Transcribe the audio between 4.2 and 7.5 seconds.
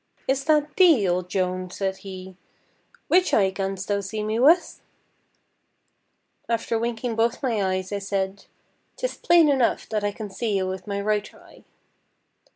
me with?" After winking both